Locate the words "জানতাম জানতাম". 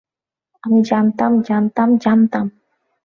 0.83-1.89, 1.41-2.45